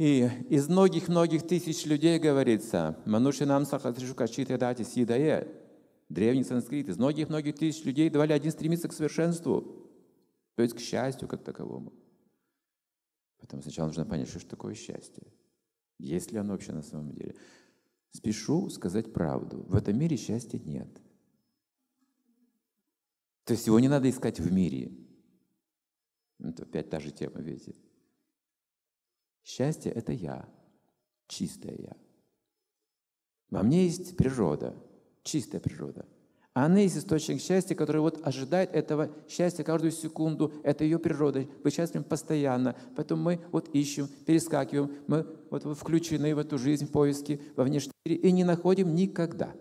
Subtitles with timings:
[0.00, 5.46] И из многих-многих тысяч людей говорится, «Манушинам сахатришукачиты дати сидае».
[6.08, 6.88] Древний санскрит.
[6.88, 9.90] Из многих-многих тысяч людей давали один стремиться к совершенству,
[10.54, 11.92] то есть к счастью как таковому.
[13.40, 15.26] Поэтому сначала нужно понять, что же такое счастье.
[15.98, 17.34] Есть ли оно вообще на самом деле?
[18.10, 19.66] Спешу сказать правду.
[19.68, 20.88] В этом мире счастья нет.
[23.44, 24.92] То есть его не надо искать в мире.
[26.38, 27.74] Это опять та же тема, видите.
[29.44, 30.48] Счастье– это я,
[31.26, 31.96] чистое я.
[33.50, 34.74] Во мне есть природа,
[35.22, 36.06] чистая природа.
[36.52, 40.52] А она есть источник счастья, который вот ожидает этого счастья каждую секунду.
[40.64, 41.46] Это ее природа.
[41.62, 42.76] Быть счастливым постоянно.
[42.96, 44.92] Поэтому мы вот ищем, перескакиваем.
[45.06, 49.54] Мы вот включены в эту жизнь, в поиски во внешнем мире и не находим никогда.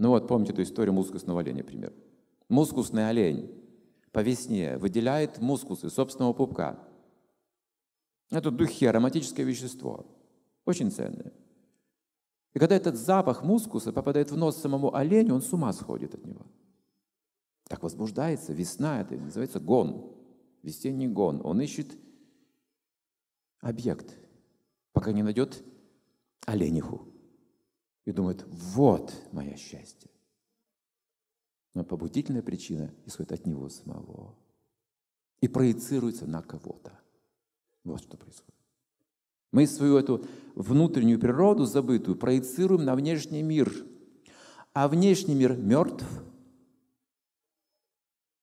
[0.00, 1.92] Ну вот, помните эту историю мускусного оленя, например.
[2.48, 3.61] Мускусный олень
[4.12, 6.78] по весне выделяет мускусы собственного пупка.
[8.30, 10.06] Это духи, ароматическое вещество.
[10.64, 11.32] Очень ценное.
[12.54, 16.26] И когда этот запах мускуса попадает в нос самому оленю, он с ума сходит от
[16.26, 16.46] него.
[17.64, 20.14] Так возбуждается весна, это называется гон,
[20.62, 21.40] весенний гон.
[21.42, 21.96] Он ищет
[23.60, 24.14] объект,
[24.92, 25.64] пока не найдет
[26.44, 27.08] олениху.
[28.04, 30.10] И думает, вот мое счастье.
[31.74, 34.34] Но побудительная причина исходит от него самого
[35.40, 36.98] и проецируется на кого-то.
[37.84, 38.54] Вот что происходит.
[39.50, 43.72] Мы свою эту внутреннюю природу забытую проецируем на внешний мир.
[44.72, 46.06] А внешний мир мертв.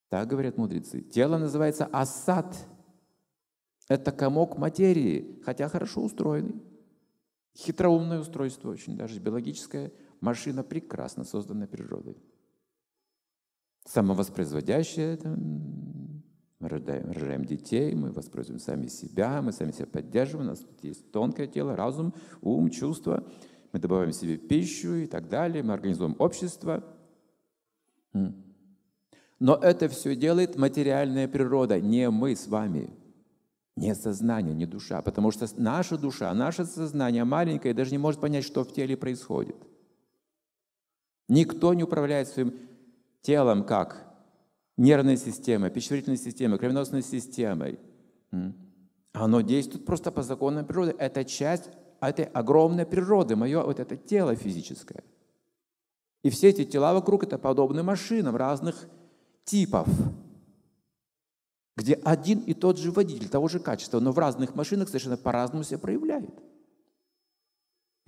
[0.08, 1.00] Так говорят мудрецы.
[1.00, 2.56] Тело называется асад.
[3.88, 6.62] Это комок материи, хотя хорошо устроенный.
[7.56, 12.16] Хитроумное устройство очень, даже биологическая машина прекрасно созданная природой.
[13.92, 20.60] Самовоспроизводящая, мы рождаем, рожаем детей, мы воспроизводим сами себя, мы сами себя поддерживаем, у нас
[20.60, 23.24] тут есть тонкое тело, разум, ум, чувства,
[23.72, 26.84] мы добавляем себе пищу и так далее, мы организуем общество.
[28.12, 32.90] Но это все делает материальная природа, не мы с вами,
[33.74, 38.44] не сознание, не душа, потому что наша душа, наше сознание маленькое даже не может понять,
[38.44, 39.56] что в теле происходит.
[41.26, 42.69] Никто не управляет своим
[43.22, 44.06] телом как
[44.76, 47.78] нервной системой, пищеварительной системой, кровеносной системой.
[49.12, 50.94] Оно действует просто по законам природы.
[50.98, 51.68] Это часть
[52.00, 55.04] этой огромной природы, мое вот это тело физическое.
[56.22, 58.88] И все эти тела вокруг– это подобны машинам разных
[59.44, 59.88] типов,
[61.76, 65.64] где один и тот же водитель того же качества, но в разных машинах совершенно по-разному
[65.64, 66.34] себя проявляет–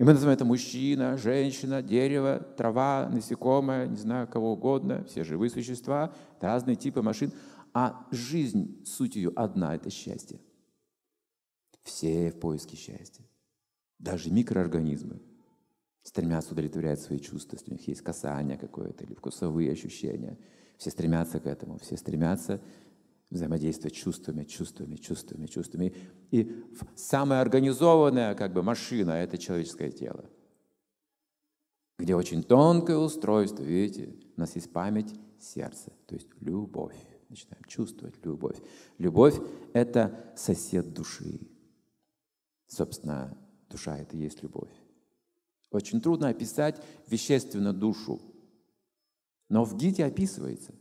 [0.03, 5.49] и мы называем это мужчина, женщина, дерево, трава, насекомое, не знаю, кого угодно, все живые
[5.49, 7.31] существа, разные типы машин.
[7.73, 10.41] А жизнь суть ее одна– это счастье.
[11.83, 13.23] Все в поиске счастья.
[13.97, 15.21] Даже микроорганизмы
[16.01, 20.37] стремятся удовлетворять свои чувства, если у них есть касание какое-то или вкусовые ощущения.
[20.77, 22.59] Все стремятся к этому, все стремятся
[23.33, 25.93] взаимодействовать чувствами, чувствами, чувствами, чувствами.
[26.31, 26.63] И
[26.95, 30.29] самая организованная как бы машина– это человеческое тело,
[31.97, 36.95] где очень тонкое устройство, видите, у нас есть память сердца, то есть любовь.
[37.29, 38.57] Начинаем чувствовать любовь.
[38.99, 39.39] Любовь–
[39.73, 41.39] это сосед души.
[42.67, 43.35] Собственно,
[43.67, 44.69] душа– это и есть любовь.
[45.71, 48.21] Очень трудно описать вещественно душу,
[49.49, 50.75] но в Гите описывается.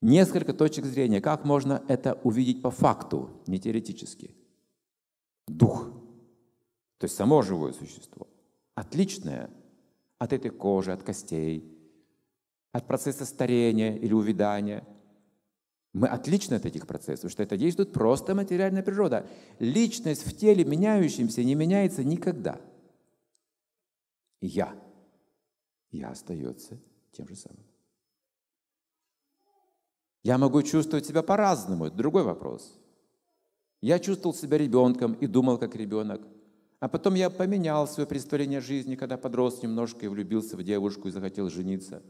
[0.00, 4.34] Несколько точек зрения, как можно это увидеть по факту, не теоретически.
[5.48, 5.90] Дух,
[6.98, 8.28] то есть само живое существо,
[8.74, 9.50] отличное
[10.18, 11.78] от этой кожи, от костей,
[12.72, 14.86] от процесса старения или увядания.
[15.92, 19.26] Мы отличны от этих процессов, потому что это действует просто материальная природа.
[19.58, 22.60] Личность в теле, меняющемся, не меняется никогда.
[24.40, 24.76] Я.
[25.90, 26.78] Я остается
[27.12, 27.67] тем же самым.
[30.22, 32.78] Я могу чувствовать себя по-разному, это другой вопрос.
[33.80, 36.22] Я чувствовал себя ребенком и думал как ребенок.
[36.80, 41.12] А потом я поменял свое представление жизни, когда подрос немножко и влюбился в девушку и
[41.12, 42.02] захотел жениться.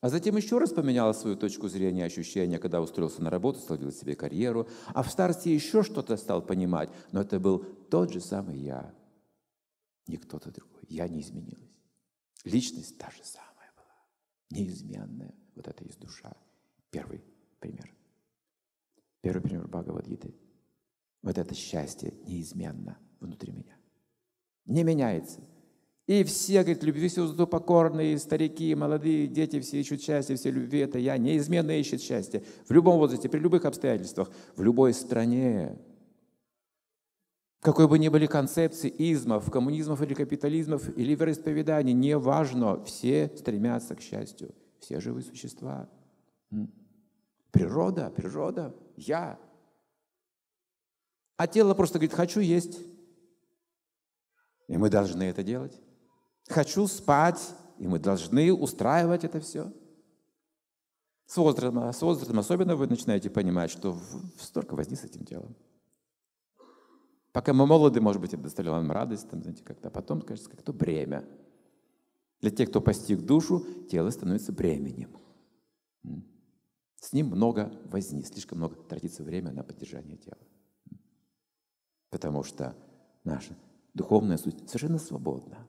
[0.00, 4.14] А затем еще раз поменял свою точку зрения, ощущения, когда устроился на работу, стал себе
[4.14, 4.68] карьеру.
[4.88, 6.90] А в старости еще что-то стал понимать.
[7.10, 8.94] Но это был тот же самый я.
[10.06, 10.82] Не кто-то другой.
[10.88, 11.70] Я не изменилась.
[12.44, 13.96] Личность та же самая была.
[14.50, 15.34] Неизменная.
[15.56, 16.34] Вот это есть душа.
[16.94, 17.24] Первый
[17.58, 17.92] пример.
[19.20, 20.32] Первый пример Бхагавадгиты.
[21.22, 23.76] Вот это счастье неизменно внутри меня.
[24.64, 25.40] Не меняется.
[26.06, 30.78] И все, говорит, любви все зато покорные, старики, молодые, дети, все ищут счастье, все любви.
[30.78, 32.44] Это я неизменно ищет счастье.
[32.68, 35.76] В любом возрасте, при любых обстоятельствах, в любой стране.
[37.58, 44.00] Какой бы ни были концепции измов, коммунизмов или капитализмов, или вероисповеданий, неважно, все стремятся к
[44.00, 44.54] счастью.
[44.78, 45.88] Все живые существа.
[47.54, 49.38] Природа, природа, я.
[51.36, 52.80] А тело просто говорит, хочу есть.
[54.66, 55.80] И мы должны это делать.
[56.48, 59.72] Хочу спать, и мы должны устраивать это все.
[61.26, 63.96] С возрастом, с возрастом особенно вы начинаете понимать, что
[64.40, 65.54] столько возни с этим делом.
[67.30, 70.50] Пока мы молоды, может быть, это доставляло нам радость, там, знаете, как-то, а потом, кажется,
[70.50, 71.24] как-то бремя.
[72.40, 75.16] Для тех, кто постиг душу, тело становится бременем.
[77.04, 80.38] С ним много возни, слишком много тратится время на поддержание тела.
[82.08, 82.74] Потому что
[83.24, 83.54] наша
[83.92, 85.68] духовная суть совершенно свободна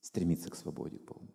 [0.00, 1.32] стремиться к свободе полной.